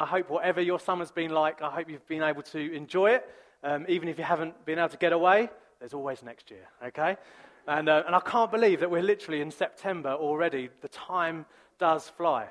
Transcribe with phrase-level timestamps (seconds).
[0.00, 3.28] I hope whatever your summer's been like, I hope you've been able to enjoy it.
[3.62, 7.18] Um, even if you haven't been able to get away, there's always next year, okay?
[7.68, 10.70] And, uh, and I can't believe that we're literally in September already.
[10.80, 11.44] The time
[11.78, 12.48] does fly.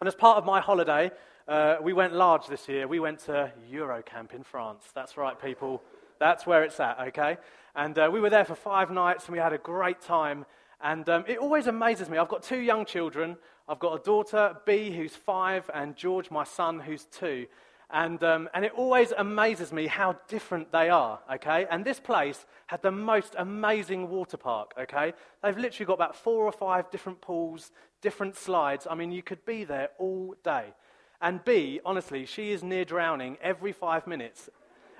[0.00, 1.10] And as part of my holiday,
[1.48, 2.86] uh, we went large this year.
[2.86, 4.84] We went to Eurocamp in France.
[4.94, 5.82] That's right, people.
[6.20, 7.38] That's where it's at, okay?
[7.74, 10.46] And uh, we were there for five nights and we had a great time.
[10.80, 12.18] And um, it always amazes me.
[12.18, 13.36] I've got two young children.
[13.68, 17.46] I've got a daughter, B, who's five, and George, my son, who's two.
[17.90, 21.66] And, um, and it always amazes me how different they are, okay?
[21.70, 25.12] And this place had the most amazing water park, okay?
[25.42, 28.86] They've literally got about four or five different pools, different slides.
[28.90, 30.74] I mean, you could be there all day.
[31.20, 34.48] And B, honestly, she is near drowning every five minutes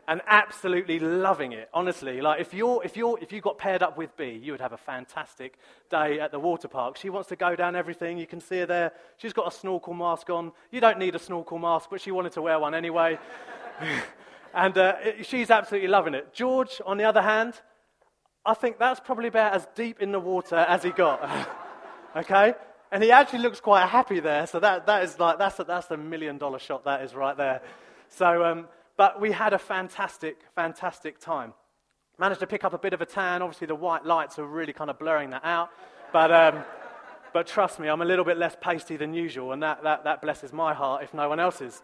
[0.08, 2.22] and absolutely loving it, honestly.
[2.22, 4.72] Like, if, you're, if, you're, if you got paired up with B, you would have
[4.72, 5.58] a fantastic
[5.90, 6.96] day at the water park.
[6.96, 8.16] She wants to go down everything.
[8.16, 8.92] You can see her there.
[9.18, 10.52] She's got a snorkel mask on.
[10.72, 13.18] You don't need a snorkel mask, but she wanted to wear one anyway.
[14.54, 16.32] and uh, she's absolutely loving it.
[16.32, 17.60] George, on the other hand,
[18.46, 21.48] I think that's probably about as deep in the water as he got.
[22.16, 22.54] okay?
[22.90, 24.46] And he actually looks quite happy there.
[24.46, 27.36] So that, that is like, that's, a, that's the million dollar shot that is right
[27.36, 27.60] there.
[28.08, 28.68] So, um,
[28.98, 31.54] but we had a fantastic, fantastic time.
[32.18, 33.42] Managed to pick up a bit of a tan.
[33.42, 35.70] Obviously, the white lights are really kind of blurring that out.
[36.12, 36.64] But, um,
[37.32, 40.20] but trust me, I'm a little bit less pasty than usual, and that, that, that
[40.20, 41.80] blesses my heart if no one else's.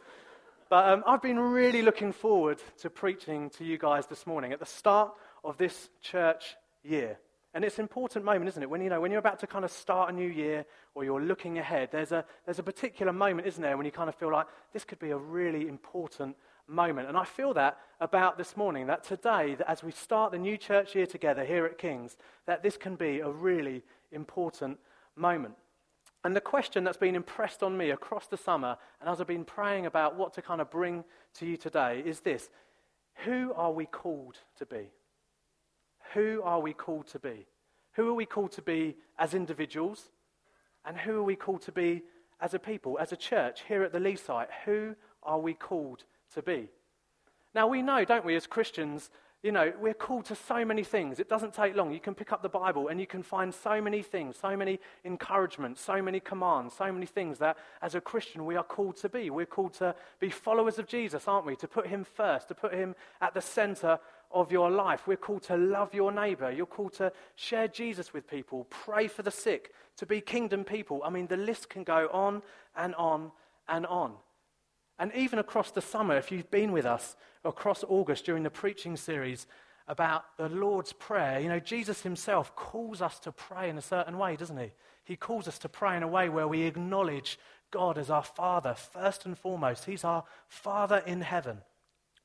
[0.68, 4.58] But um, I've been really looking forward to preaching to you guys this morning at
[4.58, 7.18] the start of this church year.
[7.52, 8.68] And it's an important moment, isn't it?
[8.68, 11.22] When, you know, when you're about to kind of start a new year or you're
[11.22, 14.32] looking ahead, there's a, there's a particular moment, isn't there, when you kind of feel
[14.32, 16.34] like this could be a really important
[16.66, 17.08] moment.
[17.08, 20.56] And I feel that about this morning, that today, that as we start the new
[20.56, 24.78] church year together here at King's, that this can be a really important
[25.16, 25.54] moment.
[26.24, 29.44] And the question that's been impressed on me across the summer, and as I've been
[29.44, 32.48] praying about what to kind of bring to you today, is this
[33.24, 34.88] Who are we called to be?
[36.14, 37.46] Who are we called to be?
[37.92, 40.10] Who are we called to be as individuals?
[40.86, 42.02] And who are we called to be
[42.40, 44.48] as a people, as a church here at the Lee site?
[44.64, 46.68] Who are we called to be.
[47.54, 49.10] Now, we know, don't we, as Christians,
[49.44, 51.20] you know, we're called to so many things.
[51.20, 51.92] It doesn't take long.
[51.92, 54.80] You can pick up the Bible and you can find so many things, so many
[55.04, 59.08] encouragements, so many commands, so many things that as a Christian we are called to
[59.10, 59.28] be.
[59.28, 61.56] We're called to be followers of Jesus, aren't we?
[61.56, 63.98] To put him first, to put him at the center
[64.32, 65.06] of your life.
[65.06, 66.50] We're called to love your neighbor.
[66.50, 71.02] You're called to share Jesus with people, pray for the sick, to be kingdom people.
[71.04, 72.42] I mean, the list can go on
[72.74, 73.30] and on
[73.68, 74.14] and on.
[74.98, 78.96] And even across the summer, if you've been with us across August during the preaching
[78.96, 79.46] series
[79.88, 84.18] about the Lord's Prayer, you know, Jesus himself calls us to pray in a certain
[84.18, 84.72] way, doesn't he?
[85.04, 87.38] He calls us to pray in a way where we acknowledge
[87.70, 89.84] God as our Father, first and foremost.
[89.84, 91.58] He's our Father in heaven.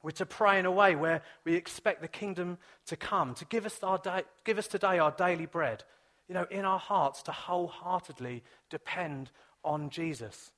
[0.01, 3.65] We're to pray in a way where we expect the kingdom to come, to give
[3.65, 3.99] us, our
[4.45, 5.83] give us today our daily bread,
[6.29, 9.31] you know, in our hearts to wholeheartedly depend
[9.65, 10.51] on Jesus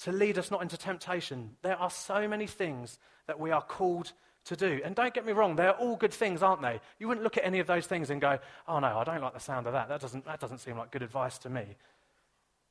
[0.00, 1.50] to lead us not into temptation.
[1.62, 4.12] There are so many things that we are called
[4.44, 4.80] to do.
[4.84, 6.80] And don't get me wrong, they're all good things, aren't they?
[6.98, 9.34] You wouldn't look at any of those things and go, oh no, I don't like
[9.34, 9.88] the sound of that.
[9.88, 11.76] That doesn't, that doesn't seem like good advice to me.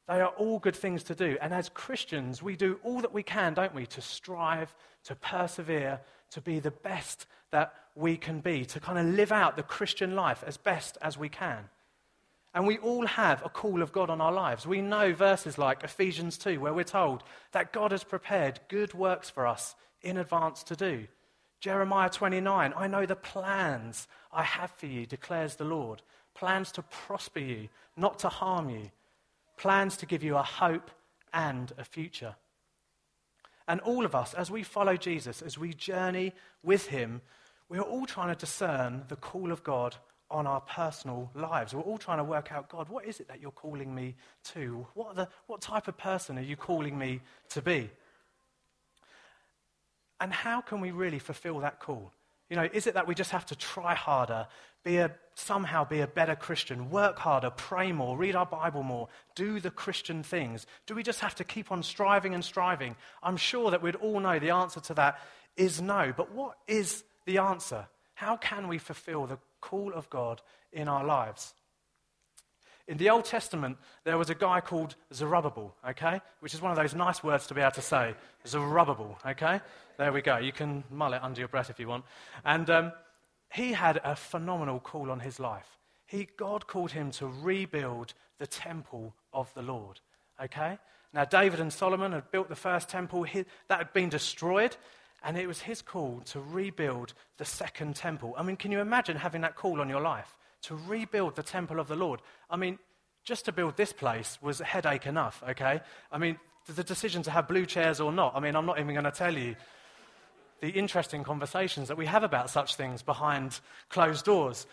[0.07, 1.38] They are all good things to do.
[1.41, 4.73] And as Christians, we do all that we can, don't we, to strive,
[5.03, 5.99] to persevere,
[6.31, 10.15] to be the best that we can be, to kind of live out the Christian
[10.15, 11.69] life as best as we can.
[12.53, 14.66] And we all have a call of God on our lives.
[14.66, 19.30] We know verses like Ephesians 2, where we're told that God has prepared good works
[19.30, 21.07] for us in advance to do.
[21.59, 26.02] Jeremiah 29, I know the plans I have for you, declares the Lord.
[26.36, 28.91] Plans to prosper you, not to harm you.
[29.57, 30.91] Plans to give you a hope
[31.34, 32.36] and a future.
[33.68, 37.22] And all of us, as we follow Jesus, as we journey with him,
[37.69, 39.97] we're all trying to discern the call of God
[40.29, 41.73] on our personal lives.
[41.73, 44.15] We're all trying to work out, God, what is it that you're calling me
[44.53, 44.85] to?
[44.93, 47.89] What, the, what type of person are you calling me to be?
[50.19, 52.12] And how can we really fulfill that call?
[52.50, 54.47] You know, is it that we just have to try harder,
[54.83, 59.09] be a, somehow be a better Christian, work harder, pray more, read our Bible more,
[59.35, 60.65] do the Christian things?
[60.85, 62.95] Do we just have to keep on striving and striving?
[63.21, 65.19] I'm sure that we'd all know the answer to that
[65.57, 66.13] is no.
[66.15, 67.88] But what is the answer?
[68.13, 71.54] How can we fulfill the call of God in our lives.
[72.88, 76.21] In the Old Testament, there was a guy called Zerubbabel, okay?
[76.39, 78.15] Which is one of those nice words to be able to say.
[78.45, 79.59] Zerubbabel, okay?
[79.98, 80.38] There we go.
[80.38, 82.06] You can mull it under your breath if you want.
[82.45, 82.92] And um,
[83.54, 85.77] he had a phenomenal call on his life.
[86.06, 90.00] He, God called him to rebuild the temple of the Lord,
[90.42, 90.80] okay?
[91.13, 93.25] Now, David and Solomon had built the first temple
[93.68, 94.77] that had been destroyed,
[95.24, 98.34] and it was his call to rebuild the second temple.
[98.38, 100.38] I mean, can you imagine having that call on your life?
[100.64, 102.22] To rebuild the temple of the Lord.
[102.50, 102.80] I mean,
[103.24, 105.81] just to build this place was a headache enough, okay?
[106.12, 106.38] I mean,
[106.75, 109.12] the decision to have blue chairs or not, I mean, I'm not even going to
[109.12, 109.56] tell you
[110.62, 113.60] the interesting conversations that we have about such things behind
[113.90, 114.66] closed doors.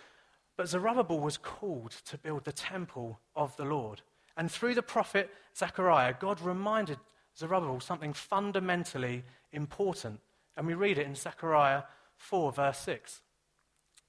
[0.57, 4.03] But Zerubbabel was called to build the temple of the Lord.
[4.37, 6.99] And through the prophet Zechariah, God reminded
[7.37, 10.21] Zerubbabel something fundamentally important.
[10.57, 11.83] And we read it in Zechariah
[12.17, 13.21] 4, verse 6.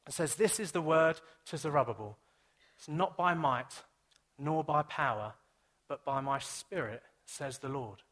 [0.08, 2.18] It says, This is the word to Zerubbabel.
[2.78, 3.84] It's not by might
[4.38, 5.34] nor by power,
[5.88, 8.04] but by my spirit, says the Lord.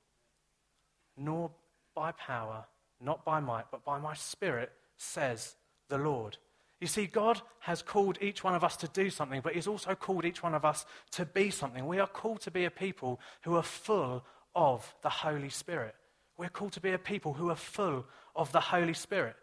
[1.17, 1.51] Nor
[1.95, 2.65] by power,
[3.01, 5.55] not by might, but by my spirit, says
[5.89, 6.37] the Lord.
[6.79, 9.95] You see, God has called each one of us to do something, but He's also
[9.95, 11.85] called each one of us to be something.
[11.85, 14.25] We are called to be a people who are full
[14.55, 15.95] of the Holy Spirit.
[16.37, 19.35] We're called to be a people who are full of the Holy Spirit.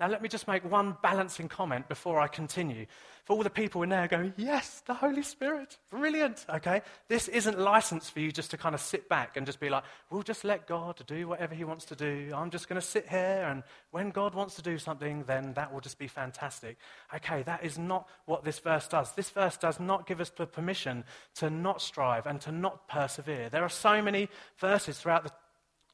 [0.00, 2.86] Now, let me just make one balancing comment before I continue.
[3.24, 6.82] For all the people in there going, yes, the Holy Spirit, brilliant, okay?
[7.08, 9.82] This isn't license for you just to kind of sit back and just be like,
[10.08, 12.30] we'll just let God do whatever He wants to do.
[12.32, 15.72] I'm just going to sit here, and when God wants to do something, then that
[15.72, 16.78] will just be fantastic.
[17.12, 19.12] Okay, that is not what this verse does.
[19.14, 21.02] This verse does not give us the permission
[21.34, 23.48] to not strive and to not persevere.
[23.48, 24.28] There are so many
[24.58, 25.32] verses throughout the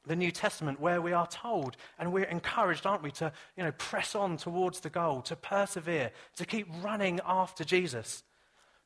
[0.07, 3.73] the New Testament where we are told and we're encouraged, aren't we, to you know,
[3.73, 8.23] press on towards the goal, to persevere, to keep running after Jesus.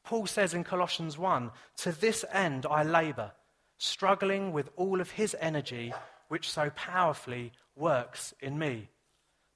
[0.05, 3.33] Paul says in Colossians 1 To this end I labor,
[3.79, 5.93] struggling with all of his energy,
[6.29, 8.89] which so powerfully works in me.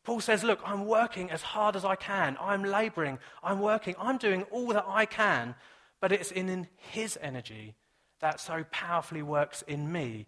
[0.04, 2.36] Paul says, Look, I'm working as hard as I can.
[2.40, 3.18] I'm laboring.
[3.42, 3.94] I'm working.
[3.98, 5.54] I'm doing all that I can,
[6.00, 7.76] but it's in his energy
[8.20, 10.26] that so powerfully works in me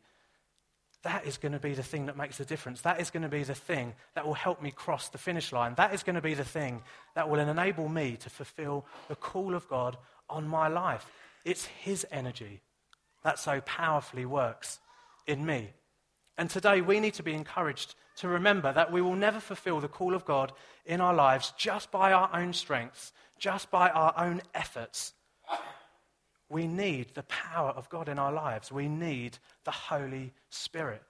[1.04, 2.80] that is going to be the thing that makes a difference.
[2.80, 5.74] That is going to be the thing that will help me cross the finish line.
[5.76, 6.82] That is going to be the thing
[7.14, 9.96] that will enable me to fulfill the call of God
[10.28, 11.10] on my life.
[11.44, 12.60] It's His energy
[13.22, 14.80] that so powerfully works
[15.26, 15.70] in me.
[16.36, 19.88] And today we need to be encouraged to remember that we will never fulfill the
[19.88, 20.52] call of God
[20.86, 25.12] in our lives just by our own strengths, just by our own efforts.
[26.48, 28.70] We need the power of God in our lives.
[28.70, 31.02] We need the Holy Spirit.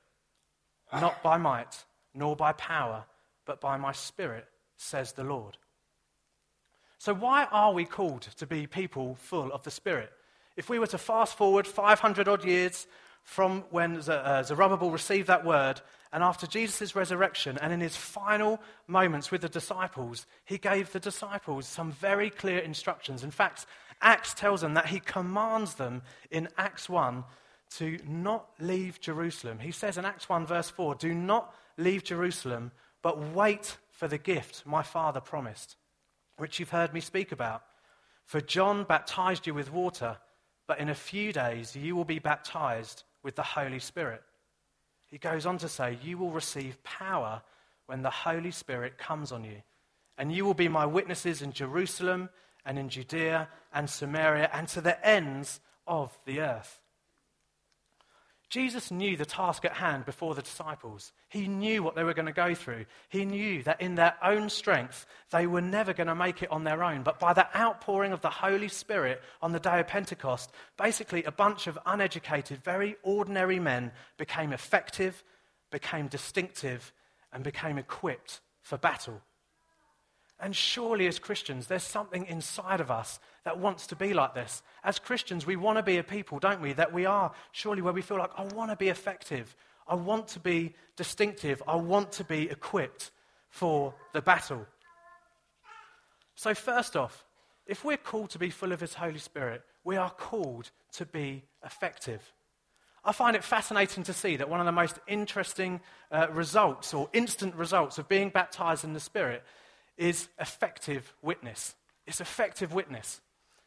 [0.92, 1.84] Not by might,
[2.14, 3.04] nor by power,
[3.46, 4.46] but by my Spirit,
[4.76, 5.58] says the Lord.
[6.98, 10.10] So, why are we called to be people full of the Spirit?
[10.56, 12.86] If we were to fast forward 500 odd years
[13.24, 15.80] from when uh, Zerubbabel received that word,
[16.12, 21.00] and after Jesus' resurrection, and in his final moments with the disciples, he gave the
[21.00, 23.24] disciples some very clear instructions.
[23.24, 23.66] In fact,
[24.00, 27.24] Acts tells them that he commands them in Acts 1
[27.78, 29.58] to not leave Jerusalem.
[29.58, 32.70] He says in Acts 1, verse 4, Do not leave Jerusalem,
[33.02, 35.76] but wait for the gift my Father promised,
[36.36, 37.62] which you've heard me speak about.
[38.24, 40.18] For John baptized you with water,
[40.66, 44.22] but in a few days you will be baptized with the Holy Spirit.
[45.06, 47.42] He goes on to say, You will receive power
[47.86, 49.62] when the Holy Spirit comes on you,
[50.16, 52.28] and you will be my witnesses in Jerusalem
[52.64, 56.80] and in Judea and Samaria and to the ends of the earth.
[58.50, 61.12] Jesus knew the task at hand before the disciples.
[61.28, 62.84] He knew what they were going to go through.
[63.08, 66.64] He knew that in their own strength, they were never going to make it on
[66.64, 67.02] their own.
[67.02, 71.32] But by the outpouring of the Holy Spirit on the day of Pentecost, basically a
[71.32, 75.24] bunch of uneducated, very ordinary men became effective,
[75.70, 76.92] became distinctive,
[77.32, 79.20] and became equipped for battle.
[80.40, 84.62] And surely, as Christians, there's something inside of us that wants to be like this.
[84.82, 86.72] As Christians, we want to be a people, don't we?
[86.72, 89.54] That we are surely where we feel like, I want to be effective.
[89.86, 91.62] I want to be distinctive.
[91.68, 93.10] I want to be equipped
[93.48, 94.66] for the battle.
[96.34, 97.24] So, first off,
[97.66, 101.44] if we're called to be full of His Holy Spirit, we are called to be
[101.64, 102.32] effective.
[103.04, 107.08] I find it fascinating to see that one of the most interesting uh, results or
[107.12, 109.44] instant results of being baptized in the Spirit
[109.96, 111.74] is effective witness.
[112.06, 113.20] It's effective witness.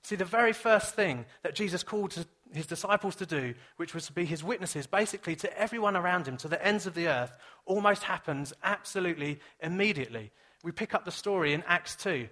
[0.04, 2.14] See, the very first thing that Jesus called
[2.54, 6.38] his disciples to do, which was to be his witnesses, basically to everyone around him,
[6.38, 10.32] to the ends of the earth, almost happens absolutely immediately.
[10.64, 12.30] We pick up the story in Acts 2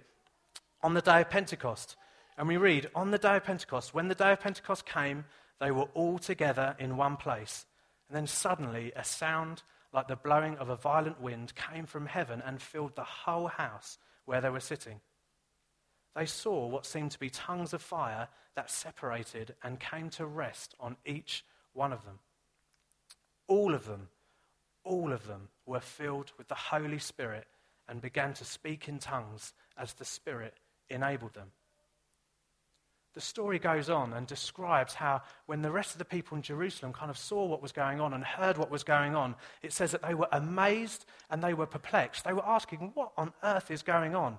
[0.82, 1.96] on the day of Pentecost.
[2.38, 5.24] And we read, On the day of Pentecost, when the day of Pentecost came,
[5.60, 7.66] they were all together in one place.
[8.08, 9.62] And then suddenly a sound
[9.96, 13.96] like the blowing of a violent wind, came from heaven and filled the whole house
[14.26, 15.00] where they were sitting.
[16.14, 20.74] They saw what seemed to be tongues of fire that separated and came to rest
[20.78, 22.18] on each one of them.
[23.48, 24.08] all of them,
[24.84, 27.46] all of them were filled with the Holy Spirit
[27.88, 30.54] and began to speak in tongues as the Spirit
[30.90, 31.52] enabled them.
[33.16, 36.92] The story goes on and describes how, when the rest of the people in Jerusalem
[36.92, 39.90] kind of saw what was going on and heard what was going on, it says
[39.92, 42.24] that they were amazed and they were perplexed.
[42.24, 44.36] They were asking, What on earth is going on?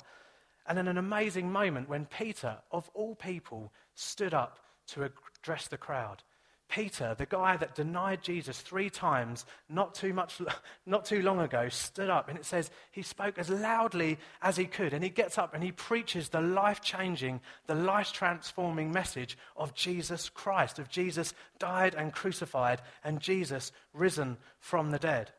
[0.68, 5.10] And in an amazing moment, when Peter, of all people, stood up to
[5.42, 6.22] address the crowd,
[6.70, 10.42] Peter, the guy that denied Jesus three times not too, much,
[10.86, 14.66] not too long ago, stood up and it says he spoke as loudly as he
[14.66, 14.94] could.
[14.94, 19.74] And he gets up and he preaches the life changing, the life transforming message of
[19.74, 25.32] Jesus Christ, of Jesus died and crucified and Jesus risen from the dead.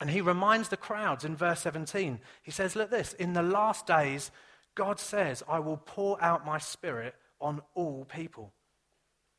[0.00, 2.20] And he reminds the crowds in verse 17.
[2.42, 4.30] He says, Look this, in the last days,
[4.74, 8.52] God says, I will pour out my spirit on all people.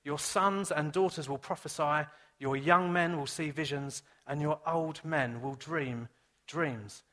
[0.07, 2.07] Your sons and daughters will prophesy,
[2.39, 6.07] your young men will see visions, and your old men will dream
[6.47, 7.03] dreams.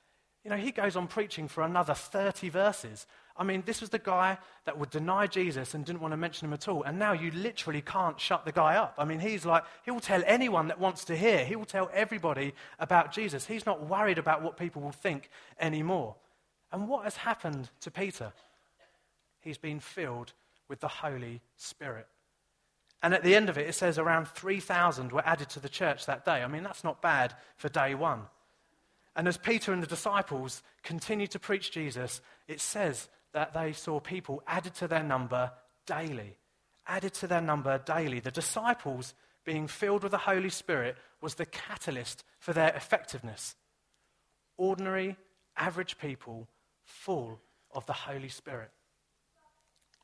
[0.45, 3.09] You know, he goes on preaching for another 30 verses.
[3.37, 6.47] I mean, this was the guy that would deny Jesus and didn't want to mention
[6.47, 6.85] him at all.
[6.85, 8.95] And now you literally can't shut the guy up.
[8.97, 11.45] I mean, he's like, he will tell anyone that wants to hear.
[11.45, 13.45] He will tell everybody about Jesus.
[13.45, 16.15] He's not worried about what people will think anymore.
[16.71, 18.33] And what has happened to Peter?
[19.41, 20.33] He's been filled
[20.69, 22.07] with the Holy Spirit.
[23.05, 26.07] And at the end of it, it says around 3,000 were added to the church
[26.07, 26.43] that day.
[26.43, 28.23] I mean, that's not bad for day one.
[29.15, 34.01] And as Peter and the disciples continued to preach Jesus, it says that they saw
[34.01, 35.53] people added to their number
[35.85, 36.39] daily.
[36.87, 38.21] Added to their number daily.
[38.21, 39.13] The disciples
[39.45, 43.55] being filled with the Holy Spirit was the catalyst for their effectiveness.
[44.57, 45.19] Ordinary,
[45.59, 46.49] average people
[46.85, 47.39] full
[47.71, 48.71] of the Holy Spirit.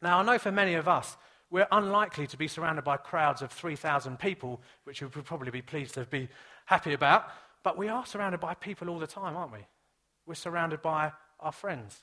[0.03, 1.17] Now, I know for many of us,
[1.51, 5.63] we're unlikely to be surrounded by crowds of 3,000 people, which we would probably be
[5.63, 6.29] pleased to be
[6.67, 7.29] happy about.
[7.63, 9.67] But we are surrounded by people all the time, aren't we?
[10.27, 11.99] We're surrounded by our friends.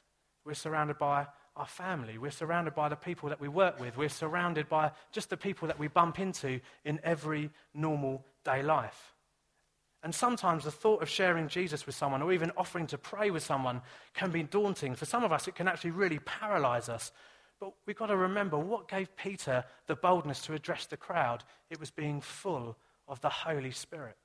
[0.45, 2.17] We're surrounded by our family.
[2.17, 3.97] We're surrounded by the people that we work with.
[3.97, 9.13] We're surrounded by just the people that we bump into in every normal day life.
[10.03, 13.43] And sometimes the thought of sharing Jesus with someone or even offering to pray with
[13.43, 13.81] someone
[14.13, 14.93] can be daunting.
[14.93, 17.11] For some of us, it can actually really paralyze us
[17.59, 21.43] but we've got to remember what gave Peter the boldness to address the crowd?
[21.69, 24.15] It was being full of the Holy Spirit.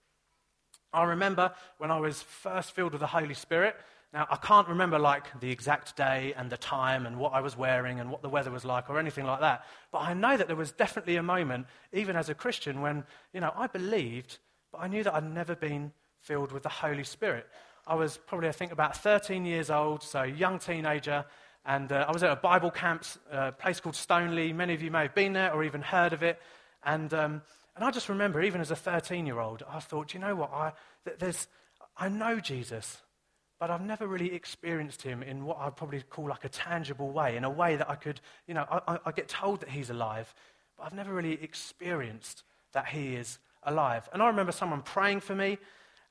[0.92, 3.76] I remember when I was first filled with the Holy Spirit.
[4.12, 7.56] Now, I can't remember like the exact day and the time and what I was
[7.56, 9.64] wearing and what the weather was like or anything like that.
[9.90, 13.40] But I know that there was definitely a moment, even as a Christian, when, you
[13.40, 14.38] know, I believed,
[14.70, 17.46] but I knew that I'd never been filled with the Holy Spirit.
[17.86, 21.24] I was probably, I think, about 13 years old, so young teenager,
[21.64, 24.52] and uh, I was at a Bible camp, a uh, place called Stoneleigh.
[24.52, 26.40] Many of you may have been there or even heard of it.
[26.84, 27.42] And, um,
[27.76, 30.52] and I just remember, even as a 13 year old, I thought, you know what?
[30.52, 30.72] I,
[31.18, 31.46] there's,
[31.96, 33.00] I know Jesus,
[33.60, 37.36] but I've never really experienced him in what I'd probably call like a tangible way,
[37.36, 40.34] in a way that I could, you know, I, I get told that he's alive,
[40.76, 42.42] but I've never really experienced
[42.72, 44.08] that he is alive.
[44.12, 45.58] And I remember someone praying for me,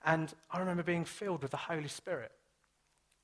[0.05, 2.31] and I remember being filled with the Holy Spirit.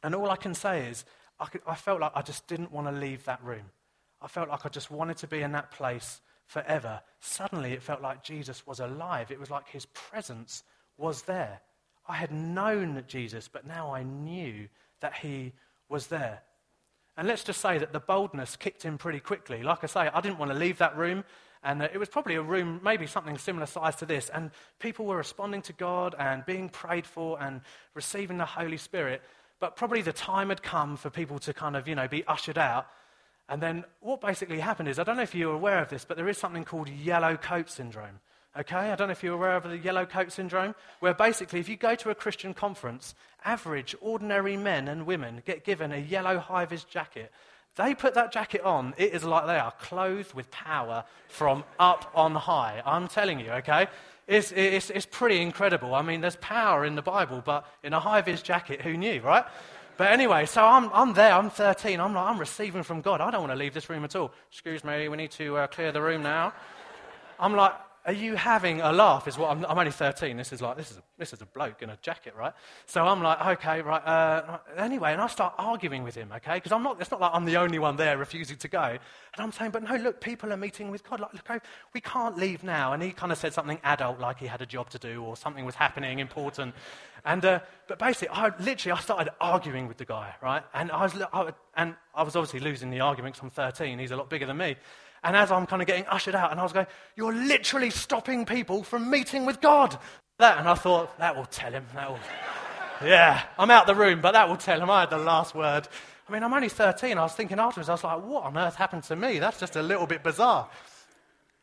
[0.04, 1.06] And all I can say is,
[1.40, 3.66] I, could, I felt like I just didn't want to leave that room.
[4.22, 7.02] I felt like I just wanted to be in that place forever.
[7.20, 9.32] Suddenly, it felt like Jesus was alive.
[9.32, 10.64] It was like his presence
[10.98, 11.62] was there.
[12.08, 14.68] I had known Jesus, but now I knew
[15.02, 15.54] that he
[15.90, 16.42] was there.
[17.18, 19.64] And let's just say that the boldness kicked in pretty quickly.
[19.64, 21.24] Like I say, I didn't want to leave that room.
[21.64, 24.30] And uh, it was probably a room, maybe something similar size to this.
[24.30, 27.62] And people were responding to God and being prayed for and
[27.96, 29.22] receiving the Holy Spirit.
[29.60, 32.58] But probably the time had come for people to kind of, you know, be ushered
[32.58, 32.88] out.
[33.50, 36.18] And then what basically happened is, I don't know if you're aware of this, but
[36.18, 38.20] there is something called yellow coat syndrome.
[38.60, 38.76] Okay?
[38.76, 41.78] I don't know if you're aware of the yellow coat syndrome, where basically, if you
[41.78, 46.66] go to a Christian conference, average, ordinary men and women get given a yellow high
[46.66, 47.32] vis jacket.
[47.76, 52.12] They put that jacket on, it is like they are clothed with power from up
[52.16, 52.82] on high.
[52.84, 53.88] I'm telling you, okay?
[54.28, 55.96] It's, it's, it's pretty incredible.
[55.96, 59.22] I mean, there's power in the Bible, but in a high vis jacket, who knew,
[59.22, 59.46] right?
[59.96, 63.22] But anyway, so I'm, I'm there, I'm 13, I'm, like, I'm receiving from God.
[63.22, 64.32] I don't want to leave this room at all.
[64.52, 66.54] Excuse me, we need to uh, clear the room now.
[67.40, 67.74] I'm like,
[68.08, 69.28] are you having a laugh?
[69.28, 70.38] Is what I'm, I'm only 13.
[70.38, 72.54] This is like, this is, a, this is a bloke in a jacket, right?
[72.86, 74.02] So I'm like, okay, right.
[74.02, 76.56] Uh, anyway, and I start arguing with him, okay?
[76.56, 78.82] Because I'm not, it's not like I'm the only one there refusing to go.
[78.82, 79.00] And
[79.38, 81.20] I'm saying, but no, look, people are meeting with God.
[81.20, 81.62] Like, look,
[81.94, 82.94] we can't leave now.
[82.94, 85.36] And he kind of said something adult, like he had a job to do or
[85.36, 86.76] something was happening important.
[87.26, 87.60] And, uh,
[87.90, 90.64] but basically, I literally, I started arguing with the guy, right?
[90.74, 94.00] And I was, I, and I was obviously losing the argument because I'm 13.
[94.00, 94.78] He's a lot bigger than me.
[95.28, 98.46] And as I'm kind of getting ushered out, and I was going, You're literally stopping
[98.46, 100.00] people from meeting with God.
[100.40, 100.58] that.
[100.58, 101.86] And I thought, that will tell him.
[101.94, 102.20] That will.
[103.06, 105.86] yeah, I'm out the room, but that will tell him I had the last word.
[106.30, 107.18] I mean, I'm only 13.
[107.18, 109.40] I was thinking afterwards, I was like, what on earth happened to me?
[109.40, 110.70] That's just a little bit bizarre.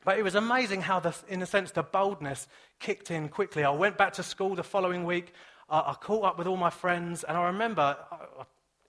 [0.04, 2.46] But it was amazing how, the, in a sense, the boldness
[2.80, 3.64] kicked in quickly.
[3.64, 5.32] I went back to school the following week.
[5.70, 7.96] I, I caught up with all my friends, and I remember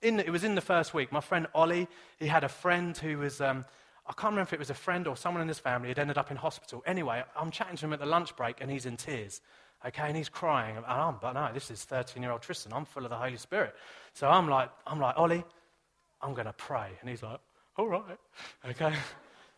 [0.02, 1.10] in, it was in the first week.
[1.12, 3.64] My friend Ollie, he had a friend who was, um,
[4.08, 6.18] I can't remember if it was a friend or someone in his family, had ended
[6.18, 6.82] up in hospital.
[6.86, 9.40] Anyway, I'm chatting to him at the lunch break, and he's in tears.
[9.84, 10.76] Okay, and he's crying.
[10.76, 12.72] And I'm, but no, this is 13 year old Tristan.
[12.72, 13.74] I'm full of the Holy Spirit.
[14.14, 15.44] So I'm like, I'm like, Ollie,
[16.22, 16.90] I'm going to pray.
[17.00, 17.40] And he's like,
[17.76, 18.18] all right.
[18.68, 18.94] Okay.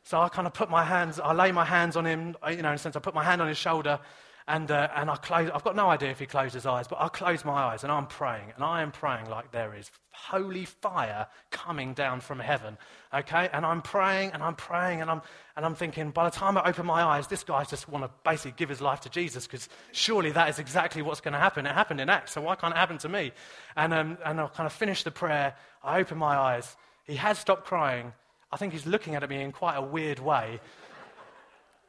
[0.02, 2.70] So I kind of put my hands, I lay my hands on him, you know,
[2.70, 4.00] in a sense, I put my hand on his shoulder
[4.48, 6.98] and, uh, and I close, I've got no idea if he closed his eyes, but
[6.98, 8.50] I close my eyes and I'm praying.
[8.56, 12.78] And I am praying like there is holy fire coming down from heaven.
[13.12, 13.50] Okay?
[13.52, 15.20] And I'm praying and I'm praying and I'm,
[15.54, 18.10] and I'm thinking, by the time I open my eyes, this guy just want to
[18.24, 21.66] basically give his life to Jesus because surely that is exactly what's going to happen.
[21.66, 23.32] It happened in Acts, so why can't it happen to me?
[23.76, 25.54] And, um, and I kind of finish the prayer.
[25.84, 26.74] I open my eyes.
[27.04, 28.14] He has stopped crying.
[28.50, 30.60] I think he's looking at me in quite a weird way.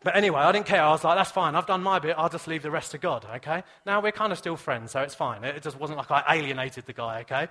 [0.02, 0.82] But anyway, I didn't care.
[0.82, 1.56] I was like, that's fine.
[1.56, 2.16] I've done my bit.
[2.18, 3.64] I'll just leave the rest to God, okay?
[3.86, 5.44] Now we're kind of still friends, so it's fine.
[5.44, 7.50] It just wasn't like I alienated the guy, okay?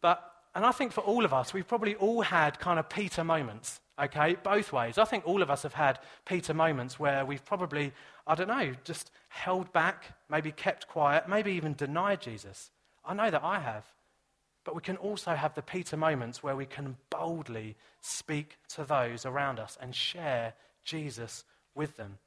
[0.00, 0.20] But,
[0.56, 3.80] and I think for all of us, we've probably all had kind of Peter moments,
[3.96, 4.36] okay?
[4.42, 4.98] Both ways.
[4.98, 7.92] I think all of us have had Peter moments where we've probably,
[8.26, 12.70] I don't know, just held back, maybe kept quiet, maybe even denied Jesus.
[13.04, 13.84] I know that I have.
[14.64, 19.24] But we can also have the Peter moments where we can boldly speak to those
[19.24, 20.54] around us and share
[20.84, 21.44] Jesus
[21.74, 22.18] with them.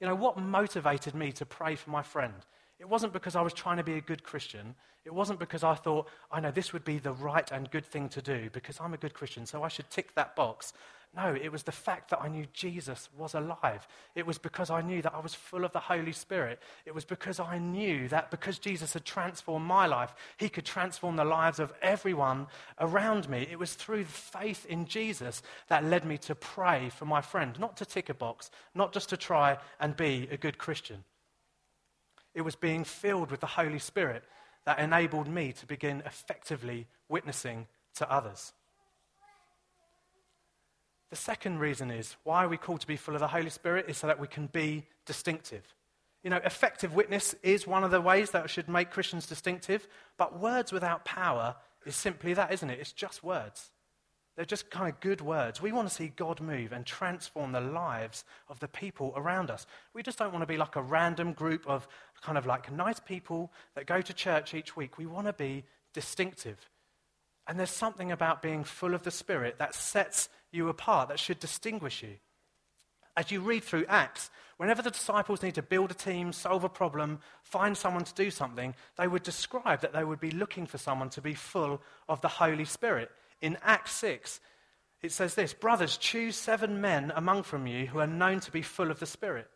[0.00, 2.34] You know, what motivated me to pray for my friend?
[2.78, 4.74] It wasn't because I was trying to be a good Christian.
[5.04, 8.08] It wasn't because I thought, I know this would be the right and good thing
[8.10, 10.72] to do because I'm a good Christian, so I should tick that box.
[11.16, 13.86] No, it was the fact that I knew Jesus was alive.
[14.16, 16.60] It was because I knew that I was full of the Holy Spirit.
[16.86, 21.14] It was because I knew that because Jesus had transformed my life, he could transform
[21.14, 22.48] the lives of everyone
[22.80, 23.46] around me.
[23.48, 27.76] It was through faith in Jesus that led me to pray for my friend, not
[27.76, 31.04] to tick a box, not just to try and be a good Christian.
[32.34, 34.24] It was being filled with the Holy Spirit
[34.66, 38.52] that enabled me to begin effectively witnessing to others.
[41.14, 43.84] The second reason is why are we called to be full of the Holy Spirit
[43.86, 45.62] is so that we can be distinctive.
[46.24, 49.86] You know, effective witness is one of the ways that should make Christians distinctive,
[50.18, 51.54] but words without power
[51.86, 52.80] is simply that, isn't it?
[52.80, 53.70] It's just words.
[54.34, 55.62] They're just kind of good words.
[55.62, 59.68] We want to see God move and transform the lives of the people around us.
[59.94, 61.86] We just don't want to be like a random group of
[62.22, 64.98] kind of like nice people that go to church each week.
[64.98, 66.68] We want to be distinctive.
[67.46, 71.40] And there's something about being full of the Spirit that sets you apart, that should
[71.40, 72.16] distinguish you.
[73.16, 76.68] As you read through Acts, whenever the disciples need to build a team, solve a
[76.68, 80.78] problem, find someone to do something, they would describe that they would be looking for
[80.78, 83.10] someone to be full of the Holy Spirit.
[83.40, 84.40] In Acts 6,
[85.02, 88.62] it says this Brothers, choose seven men among from you who are known to be
[88.62, 89.48] full of the Spirit.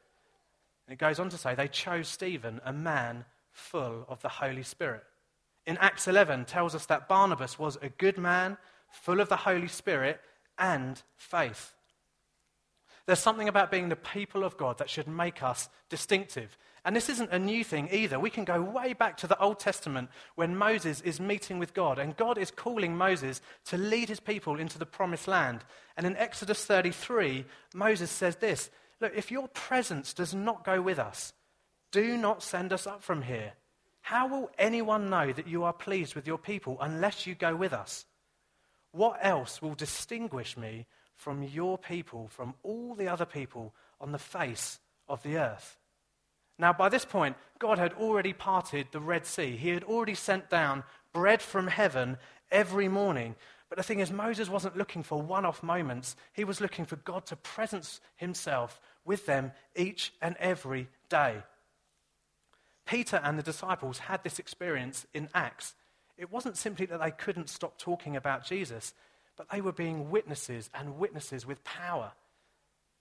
[0.87, 4.63] And it goes on to say they chose Stephen, a man full of the Holy
[4.63, 5.03] Spirit
[5.69, 8.57] in Acts 11 tells us that Barnabas was a good man,
[8.91, 10.19] full of the Holy Spirit
[10.59, 11.75] and faith.
[13.07, 16.59] There's something about being the people of God that should make us distinctive.
[16.85, 18.21] And this isn't a new thing either.
[18.21, 21.99] We can go way back to the Old Testament when Moses is meeting with God,
[21.99, 25.65] and God is calling Moses to lead his people into the promised land.
[25.97, 30.99] And in Exodus 33, Moses says this Look, if your presence does not go with
[30.99, 31.33] us,
[31.93, 33.53] do not send us up from here.
[34.03, 37.73] How will anyone know that you are pleased with your people unless you go with
[37.73, 38.07] us?
[38.93, 44.19] What else will distinguish me from your people, from all the other people on the
[44.19, 45.77] face of the earth?
[46.59, 49.57] Now, by this point, God had already parted the Red Sea.
[49.57, 52.19] He had already sent down bread from heaven
[52.51, 53.37] every morning.
[53.69, 56.17] But the thing is, Moses wasn't looking for one off moments.
[56.33, 61.43] He was looking for God to presence himself with them each and every day.
[62.87, 65.75] Peter and the disciples had this experience in Acts.
[66.19, 68.93] It wasn't simply that they couldn't stop talking about Jesus,
[69.37, 72.13] but they were being witnesses and witnesses with power.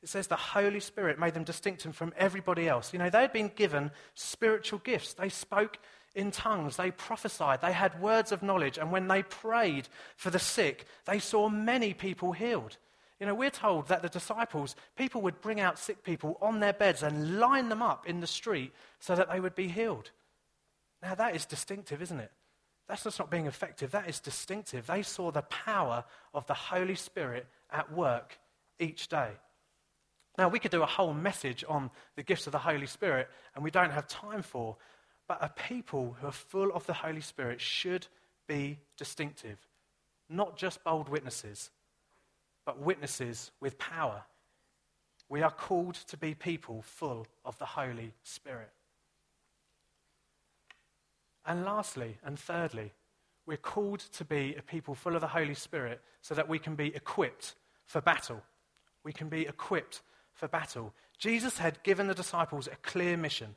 [0.03, 2.93] It says the Holy Spirit made them distinct from everybody else.
[2.93, 5.13] You know, they had been given spiritual gifts.
[5.13, 5.79] They spoke
[6.13, 10.39] in tongues, they prophesied, they had words of knowledge, and when they prayed for the
[10.39, 12.77] sick, they saw many people healed.
[13.19, 16.73] You know, we're told that the disciples, people would bring out sick people on their
[16.73, 20.11] beds and line them up in the street so that they would be healed.
[21.01, 22.31] Now, that is distinctive, isn't it?
[22.87, 23.91] That's just not being effective.
[23.91, 24.87] That is distinctive.
[24.87, 28.39] They saw the power of the Holy Spirit at work
[28.79, 29.31] each day.
[30.37, 33.63] Now, we could do a whole message on the gifts of the Holy Spirit, and
[33.63, 34.77] we don't have time for,
[35.27, 38.07] but a people who are full of the Holy Spirit should
[38.47, 39.57] be distinctive.
[40.29, 41.71] Not just bold witnesses,
[42.65, 44.23] but witnesses with power.
[45.27, 48.69] We are called to be people full of the Holy Spirit.
[51.47, 52.91] And lastly, and thirdly,
[53.45, 56.75] we're called to be a people full of the Holy Spirit so that we can
[56.75, 57.55] be equipped
[57.85, 58.43] for battle.
[59.05, 60.01] We can be equipped
[60.33, 60.93] for battle.
[61.17, 63.55] Jesus had given the disciples a clear mission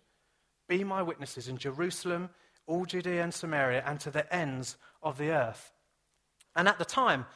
[0.69, 2.31] Be my witnesses in Jerusalem,
[2.69, 5.73] all Judea and Samaria, and to the ends of the earth.
[6.55, 7.27] And at the time,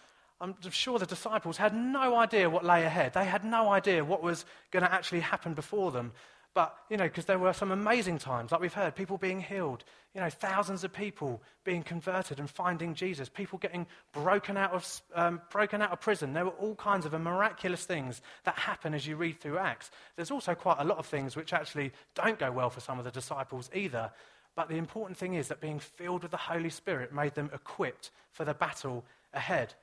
[0.40, 3.14] I'm sure the disciples had no idea what lay ahead.
[3.14, 6.12] They had no idea what was going to actually happen before them.
[6.54, 9.82] But, you know, because there were some amazing times, like we've heard, people being healed,
[10.14, 15.02] you know, thousands of people being converted and finding Jesus, people getting broken out of,
[15.16, 16.32] um, broken out of prison.
[16.32, 19.90] There were all kinds of miraculous things that happen as you read through Acts.
[20.14, 23.04] There's also quite a lot of things which actually don't go well for some of
[23.04, 24.12] the disciples either.
[24.54, 28.12] But the important thing is that being filled with the Holy Spirit made them equipped
[28.30, 29.74] for the battle ahead.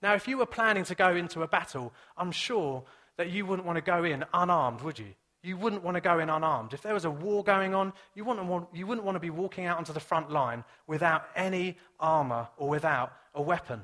[0.00, 2.84] Now, if you were planning to go into a battle, I'm sure
[3.16, 5.14] that you wouldn't want to go in unarmed, would you?
[5.42, 6.74] You wouldn't want to go in unarmed.
[6.74, 9.30] If there was a war going on, you wouldn't, want, you wouldn't want to be
[9.30, 13.82] walking out onto the front line without any armor or without a weapon.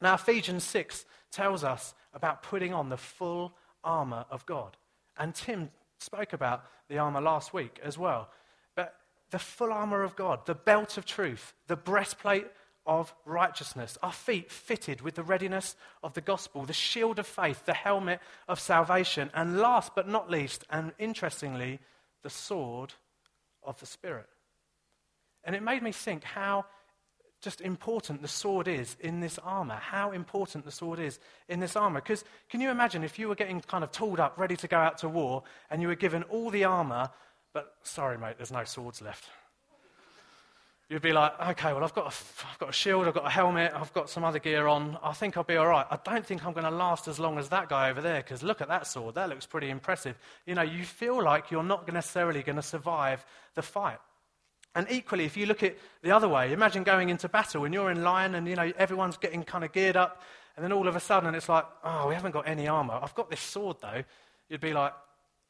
[0.00, 3.52] Now, Ephesians 6 tells us about putting on the full
[3.84, 4.76] armor of God.
[5.18, 8.30] And Tim spoke about the armor last week as well.
[8.74, 8.94] But
[9.30, 12.46] the full armor of God, the belt of truth, the breastplate
[12.90, 17.64] of righteousness, our feet fitted with the readiness of the gospel, the shield of faith,
[17.64, 21.78] the helmet of salvation, and last but not least, and interestingly,
[22.24, 22.92] the sword
[23.62, 24.26] of the Spirit.
[25.44, 26.66] And it made me think how
[27.40, 31.76] just important the sword is in this armor, how important the sword is in this
[31.76, 32.00] armor.
[32.00, 34.78] Because can you imagine if you were getting kind of tooled up, ready to go
[34.78, 37.08] out to war, and you were given all the armor,
[37.54, 39.26] but sorry, mate, there's no swords left.
[40.90, 43.30] You'd be like, okay, well, I've got, a, I've got a shield, I've got a
[43.30, 44.98] helmet, I've got some other gear on.
[45.04, 45.86] I think I'll be all right.
[45.88, 48.42] I don't think I'm going to last as long as that guy over there because
[48.42, 49.14] look at that sword.
[49.14, 50.18] That looks pretty impressive.
[50.46, 53.24] You know, you feel like you're not necessarily going to survive
[53.54, 53.98] the fight.
[54.74, 57.92] And equally, if you look at the other way, imagine going into battle and you're
[57.92, 60.22] in line and, you know, everyone's getting kind of geared up.
[60.56, 62.98] And then all of a sudden it's like, oh, we haven't got any armor.
[63.00, 64.02] I've got this sword, though.
[64.48, 64.92] You'd be like,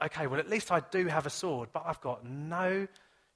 [0.04, 2.86] okay, well, at least I do have a sword, but I've got no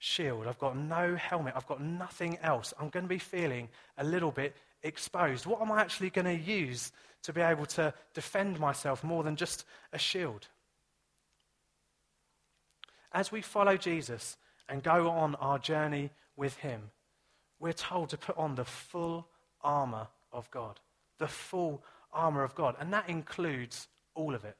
[0.04, 0.46] shield.
[0.46, 1.54] I've got no helmet.
[1.56, 2.74] I've got nothing else.
[2.78, 5.46] I'm going to be feeling a little bit exposed.
[5.46, 9.34] What am I actually going to use to be able to defend myself more than
[9.34, 9.64] just
[9.94, 10.46] a shield?
[13.12, 14.36] As we follow Jesus
[14.68, 16.90] and go on our journey with him,
[17.58, 19.26] we're told to put on the full
[19.62, 20.80] armor of God.
[21.18, 22.76] The full armor of God.
[22.78, 24.56] And that includes all of it.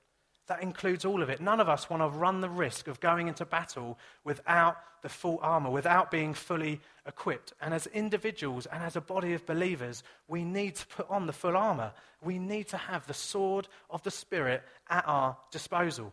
[0.47, 1.41] That includes all of it.
[1.41, 5.39] None of us want to run the risk of going into battle without the full
[5.43, 7.53] armor, without being fully equipped.
[7.61, 11.33] And as individuals and as a body of believers, we need to put on the
[11.33, 11.93] full armor.
[12.23, 16.13] We need to have the sword of the Spirit at our disposal.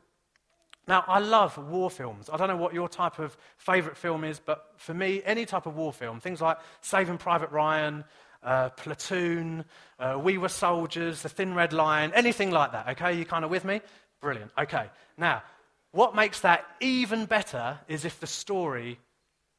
[0.87, 2.29] Now, I love war films.
[2.31, 5.65] I don't know what your type of favorite film is, but for me, any type
[5.65, 8.03] of war film, things like Saving Private Ryan,
[8.43, 9.63] uh, Platoon,
[9.99, 13.13] uh, We Were Soldiers, The Thin Red Line, anything like that, okay?
[13.13, 13.81] You kind of with me?
[14.21, 14.51] Brilliant.
[14.57, 14.89] Okay.
[15.17, 15.43] Now,
[15.91, 18.99] what makes that even better is if the story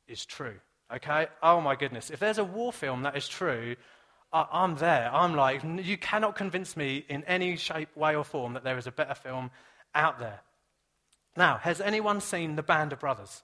[0.09, 0.55] is true.
[0.94, 1.27] Okay?
[1.42, 2.11] Oh my goodness.
[2.11, 3.77] If there's a war film that is true,
[4.33, 5.11] I, am there.
[5.12, 8.87] I'm like, you cannot convince me in any shape, way, or form that there is
[8.87, 9.51] a better film
[9.94, 10.40] out there.
[11.37, 13.42] Now, has anyone seen The Band of Brothers?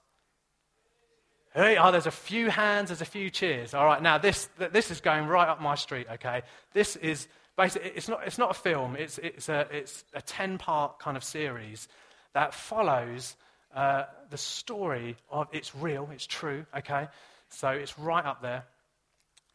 [1.53, 3.73] Hey, oh, there's a few hands, there's a few cheers.
[3.73, 6.43] All right, now this, this is going right up my street, okay?
[6.73, 7.27] This is
[7.59, 11.17] basically, it's not, it's not a film, it's, it's a, it's a 10 part kind
[11.17, 11.89] of series
[12.33, 13.35] that follows
[13.75, 17.07] uh, the story of it's real, it's true, okay?
[17.49, 18.63] So it's right up there.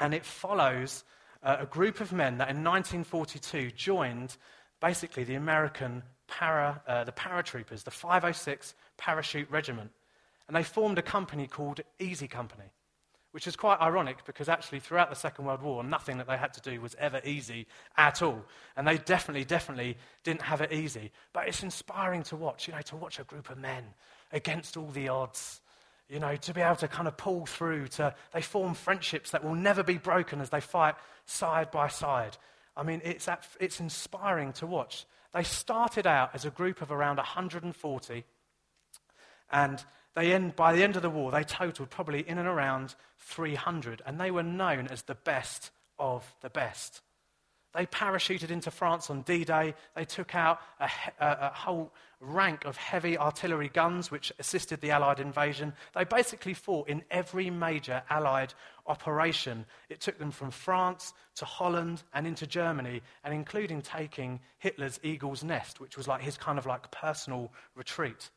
[0.01, 1.03] And it follows
[1.43, 4.37] uh, a group of men that in 1942 joined
[4.81, 9.91] basically the American para, uh, the paratroopers, the 506 Parachute Regiment.
[10.47, 12.71] And they formed a company called Easy Company
[13.35, 16.55] which is quite ironic because actually throughout the Second World War, nothing that they had
[16.55, 17.67] to do was ever easy
[17.97, 18.45] at all.
[18.77, 21.11] And they definitely, definitely didn't have it easy.
[21.33, 23.87] But it's inspiring to watch, you know, to watch a group of men
[24.31, 25.61] against all the odds,
[26.09, 29.43] you know, to be able to kind of pull through, to, they form friendships that
[29.43, 30.95] will never be broken as they fight
[31.27, 32.37] side by side.
[32.77, 35.07] I mean, it's, it's inspiring to watch.
[35.33, 38.25] They started out as a group of around 140,
[39.51, 39.85] and
[40.15, 44.03] they end, by the end of the war, they totaled probably in and around 300,
[44.07, 47.01] and they were known as the best of the best.
[47.75, 49.75] They parachuted into France on D Day.
[49.97, 54.93] They took out a, a, a, whole rank of heavy artillery guns, which assisted the
[54.93, 55.73] Allied invasion.
[55.93, 58.55] They basically fought in every major Allied
[58.87, 59.67] operation.
[59.89, 65.43] It took them from France to Holland and into Germany, and including taking Hitler's Eagle's
[65.43, 68.31] Nest, which was like his kind of like personal retreat.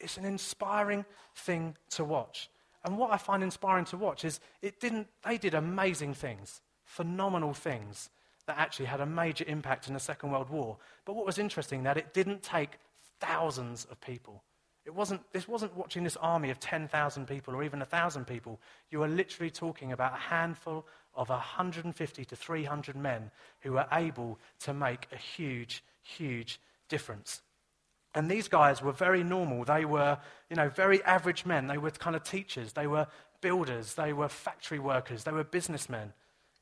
[0.00, 2.50] It's an inspiring thing to watch.
[2.84, 7.52] And what I find inspiring to watch is it didn't, they did amazing things, phenomenal
[7.52, 8.10] things
[8.46, 10.78] that actually had a major impact in the Second World War.
[11.04, 12.78] But what was interesting that it didn't take
[13.20, 14.42] thousands of people.
[14.84, 18.58] It wasn't, this wasn't watching this army of 10,000 people or even 1,000 people.
[18.90, 23.30] You are literally talking about a handful of 150 to 300 men
[23.60, 26.58] who were able to make a huge, huge
[26.88, 27.42] difference.
[28.14, 29.64] And these guys were very normal.
[29.64, 30.18] They were,
[30.48, 31.66] you know, very average men.
[31.66, 32.72] They were kind of teachers.
[32.72, 33.06] They were
[33.40, 33.94] builders.
[33.94, 35.24] They were factory workers.
[35.24, 36.12] They were businessmen.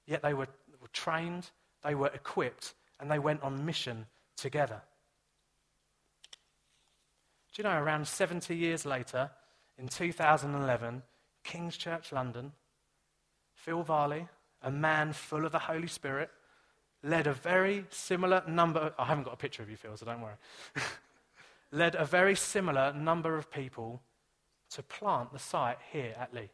[0.07, 0.49] Yet they were,
[0.81, 1.51] were trained
[1.87, 4.07] they were equipped and they went on mission
[4.37, 4.83] together.
[7.55, 9.31] Do you know, around 70 years later,
[9.79, 11.03] in 2011,
[11.45, 12.53] King's Church London,
[13.55, 14.27] Phil Varley,
[14.63, 16.31] a man full of the Holy Spirit,
[17.03, 18.93] led a very similar number.
[18.99, 20.35] I haven't got a picture of you, Phil, so don't worry.
[21.77, 24.01] led a very similar number of people
[24.71, 26.51] to plant the site here at Lee.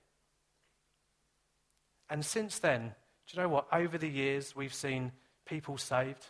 [2.10, 2.94] And since then,
[3.26, 3.66] do you know what?
[3.72, 5.12] Over the years, we've seen
[5.46, 6.26] people saved.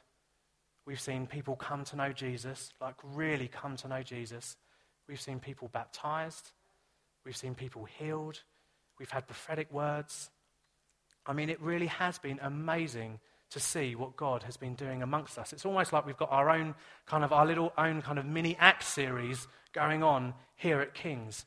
[0.84, 4.56] We've seen people come to know Jesus, like really come to know Jesus.
[5.08, 6.52] We've seen people baptized.
[7.24, 8.40] We've seen people healed.
[8.98, 10.30] We've had prophetic words.
[11.24, 13.20] I mean, it really has been amazing
[13.52, 15.52] to see what God has been doing amongst us.
[15.52, 16.74] It's almost like we've got our own
[17.06, 21.44] kind of, our little own kind of mini act series going on here at King's.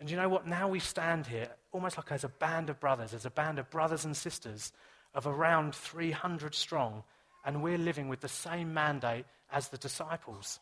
[0.00, 0.46] And you know what?
[0.46, 3.70] Now we stand here almost like as a band of brothers, as a band of
[3.70, 4.72] brothers and sisters
[5.14, 7.02] of around 300 strong,
[7.44, 10.60] and we're living with the same mandate as the disciples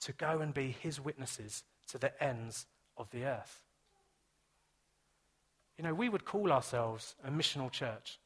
[0.00, 3.62] to go and be his witnesses to the ends of the earth.
[5.76, 8.18] You know, we would call ourselves a missional church.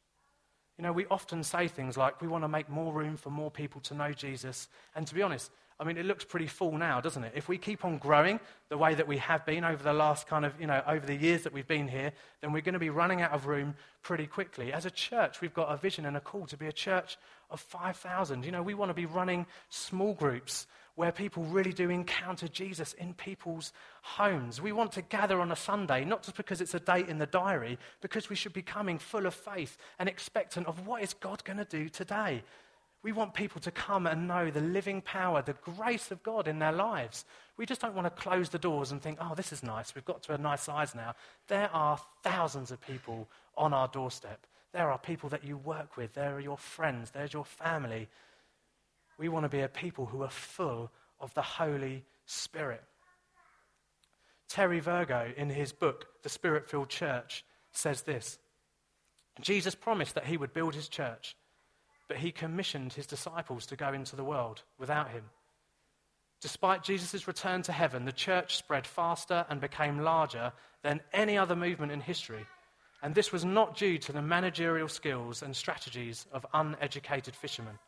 [0.78, 3.50] You know, we often say things like we want to make more room for more
[3.50, 4.68] people to know Jesus.
[4.94, 5.50] And to be honest,
[5.82, 7.32] I mean, it looks pretty full now, doesn't it?
[7.34, 10.44] If we keep on growing the way that we have been over the last kind
[10.44, 12.88] of, you know, over the years that we've been here, then we're going to be
[12.88, 14.72] running out of room pretty quickly.
[14.72, 17.18] As a church, we've got a vision and a call to be a church
[17.50, 18.44] of 5,000.
[18.44, 22.92] You know, we want to be running small groups where people really do encounter Jesus
[22.92, 24.60] in people's homes.
[24.62, 27.26] We want to gather on a Sunday, not just because it's a date in the
[27.26, 31.42] diary, because we should be coming full of faith and expectant of what is God
[31.42, 32.44] going to do today.
[33.02, 36.60] We want people to come and know the living power, the grace of God in
[36.60, 37.24] their lives.
[37.56, 39.94] We just don't want to close the doors and think, oh, this is nice.
[39.94, 41.14] We've got to a nice size now.
[41.48, 44.46] There are thousands of people on our doorstep.
[44.72, 46.14] There are people that you work with.
[46.14, 47.10] There are your friends.
[47.10, 48.08] There's your family.
[49.18, 52.82] We want to be a people who are full of the Holy Spirit.
[54.48, 58.38] Terry Virgo, in his book, The Spirit Filled Church, says this
[59.40, 61.36] Jesus promised that he would build his church
[62.08, 65.24] but he commissioned his disciples to go into the world without him.
[66.40, 71.54] Despite Jesus' return to heaven, the church spread faster and became larger than any other
[71.54, 72.44] movement in history.
[73.02, 77.78] And this was not due to the managerial skills and strategies of uneducated fishermen.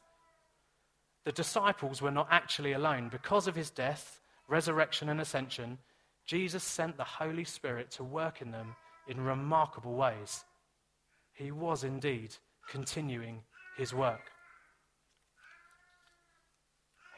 [1.24, 3.09] The disciples were not actually alone.
[3.09, 5.79] Because of his death, resurrection, and ascension,
[6.27, 8.77] Jesus sent the Holy Spirit to work in them
[9.09, 10.44] in remarkable ways.
[11.33, 12.37] He was indeed
[12.68, 13.42] continuing
[13.76, 14.30] his work.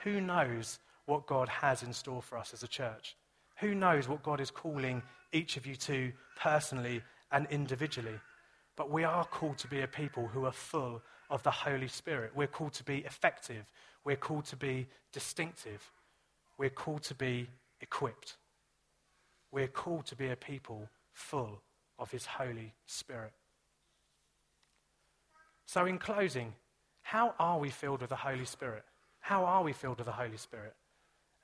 [0.04, 3.16] Who knows what God has in store for us as a church?
[3.60, 8.20] Who knows what God is calling each of you to personally and individually?
[8.76, 12.32] But we are called to be a people who are full of the Holy Spirit.
[12.34, 13.64] We're called to be effective.
[14.04, 15.90] We're called to be distinctive.
[16.58, 17.48] We're called to be
[17.80, 18.36] equipped.
[19.50, 21.62] We're called to be a people full
[21.98, 23.32] of His Holy Spirit.
[25.66, 26.54] So, in closing,
[27.02, 28.84] how are we filled with the Holy Spirit?
[29.20, 30.74] How are we filled with the Holy Spirit?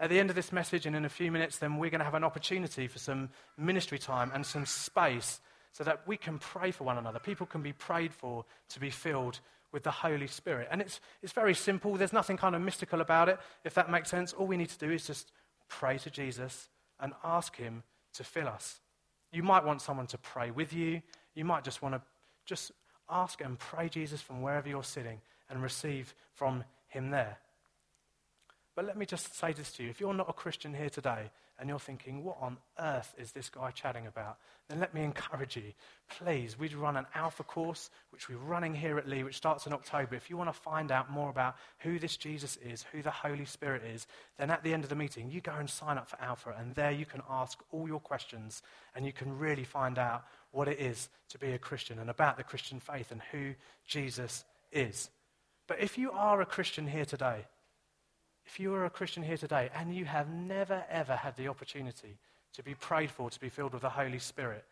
[0.00, 2.04] At the end of this message, and in a few minutes, then we're going to
[2.04, 5.40] have an opportunity for some ministry time and some space
[5.72, 7.18] so that we can pray for one another.
[7.18, 9.40] People can be prayed for to be filled
[9.72, 10.68] with the Holy Spirit.
[10.70, 11.94] And it's, it's very simple.
[11.96, 14.32] There's nothing kind of mystical about it, if that makes sense.
[14.32, 15.32] All we need to do is just
[15.68, 16.68] pray to Jesus
[17.00, 17.82] and ask Him
[18.14, 18.80] to fill us.
[19.32, 21.00] You might want someone to pray with you.
[21.34, 22.02] You might just want to
[22.44, 22.72] just
[23.12, 25.20] ask and pray Jesus from wherever you're sitting
[25.50, 27.38] and receive from him there.
[28.74, 29.90] But let me just say this to you.
[29.90, 33.50] If you're not a Christian here today and you're thinking, what on earth is this
[33.50, 34.38] guy chatting about?
[34.68, 35.74] Then let me encourage you.
[36.08, 39.74] Please, we'd run an alpha course, which we're running here at Lee, which starts in
[39.74, 40.14] October.
[40.14, 43.44] If you want to find out more about who this Jesus is, who the Holy
[43.44, 44.06] Spirit is,
[44.38, 46.54] then at the end of the meeting, you go and sign up for alpha.
[46.58, 48.62] And there you can ask all your questions
[48.96, 52.36] and you can really find out what it is to be a Christian and about
[52.36, 53.54] the Christian faith and who
[53.86, 55.10] Jesus is.
[55.66, 57.46] But if you are a Christian here today,
[58.46, 62.18] if you are a Christian here today and you have never, ever had the opportunity
[62.54, 64.64] to be prayed for, to be filled with the Holy Spirit,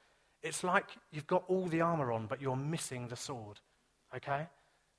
[0.42, 3.60] it's like you've got all the armor on, but you're missing the sword.
[4.14, 4.46] Okay?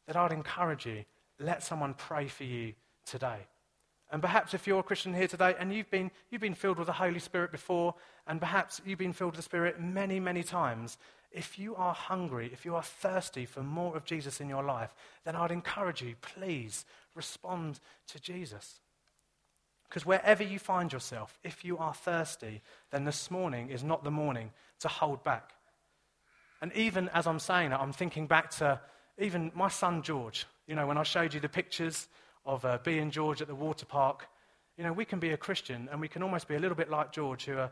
[0.08, 1.04] Then I'd encourage you,
[1.39, 2.74] let someone pray for you
[3.06, 3.48] today.
[4.12, 6.88] And perhaps if you're a Christian here today and you've been, you've been filled with
[6.88, 7.95] the Holy Spirit before,
[8.28, 10.97] and perhaps you've been filled with the Spirit many, many times,
[11.32, 14.93] if you are hungry, if you are thirsty for more of Jesus in your life,
[15.24, 18.82] then I'd encourage you, please respond to Jesus.
[19.88, 24.12] Because wherever you find yourself, if you are thirsty, then this morning is not the
[24.12, 25.52] morning to hold back.
[26.62, 28.80] And even as I'm saying that, I'm thinking back to
[29.17, 30.45] even my son George.
[30.67, 32.08] You know, when I showed you the pictures
[32.45, 34.27] of uh, B and George at the water park,
[34.77, 36.89] you know, we can be a Christian and we can almost be a little bit
[36.89, 37.71] like George, who are,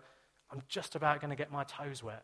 [0.51, 2.23] I'm just about going to get my toes wet.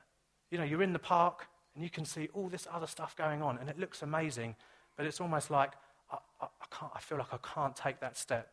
[0.52, 3.42] You know, you're in the park and you can see all this other stuff going
[3.42, 4.56] on and it looks amazing,
[4.96, 5.72] but it's almost like
[6.12, 8.52] I, I, I, can't, I feel like I can't take that step.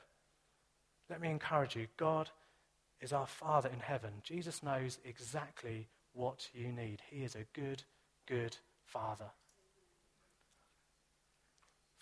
[1.10, 2.30] Let me encourage you God
[3.00, 4.12] is our Father in heaven.
[4.22, 7.02] Jesus knows exactly what you need.
[7.10, 7.82] He is a good,
[8.26, 9.26] good Father.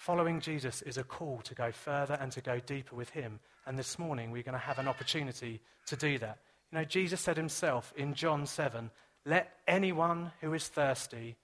[0.01, 3.39] Following Jesus is a call to go further and to go deeper with Him.
[3.67, 6.39] And this morning we're going to have an opportunity to do that.
[6.73, 8.91] You know, Jesus said himself in John 7
[9.27, 11.37] let anyone who is thirsty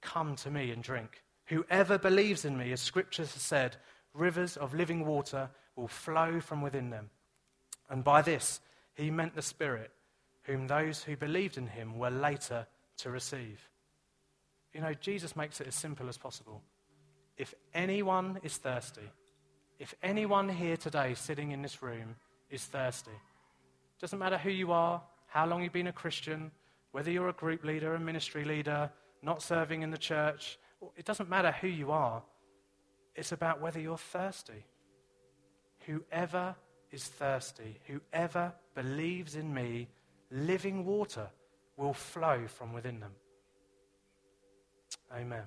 [0.00, 1.24] come to me and drink.
[1.46, 3.74] Whoever believes in me, as scriptures have said,
[4.14, 7.10] rivers of living water will flow from within them.
[7.90, 8.60] And by this,
[8.94, 9.90] he meant the Spirit,
[10.44, 12.68] whom those who believed in him were later
[12.98, 13.68] to receive.
[14.72, 16.62] You know, Jesus makes it as simple as possible.
[17.38, 19.08] If anyone is thirsty,
[19.78, 22.16] if anyone here today sitting in this room
[22.50, 23.12] is thirsty,
[24.00, 26.50] doesn't matter who you are, how long you've been a Christian,
[26.92, 28.90] whether you're a group leader, a ministry leader,
[29.22, 30.58] not serving in the church,
[30.96, 32.22] it doesn't matter who you are.
[33.14, 34.64] It's about whether you're thirsty.
[35.86, 36.54] Whoever
[36.90, 39.88] is thirsty, whoever believes in me,
[40.30, 41.28] living water
[41.76, 43.12] will flow from within them.
[45.14, 45.44] Amen.